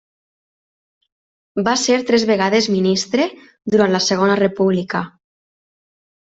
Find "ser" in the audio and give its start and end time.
1.81-1.97